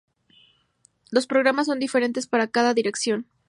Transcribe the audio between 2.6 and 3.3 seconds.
dirección.